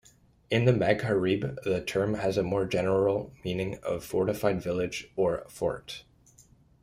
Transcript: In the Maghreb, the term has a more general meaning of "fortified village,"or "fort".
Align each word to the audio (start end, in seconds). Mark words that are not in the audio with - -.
In 0.49 0.65
the 0.65 0.71
Maghreb, 0.71 1.61
the 1.61 1.79
term 1.79 2.15
has 2.15 2.35
a 2.35 2.41
more 2.41 2.65
general 2.65 3.31
meaning 3.45 3.77
of 3.83 4.03
"fortified 4.03 4.59
village,"or 4.59 5.45
"fort". 5.47 6.05